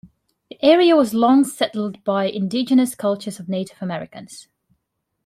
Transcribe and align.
The 0.49 0.57
area 0.65 0.95
was 0.95 1.13
long 1.13 1.43
settled 1.43 2.03
by 2.03 2.25
indigenous 2.25 2.95
cultures 2.95 3.39
of 3.39 3.47
Native 3.47 3.79
Americans. 3.83 4.47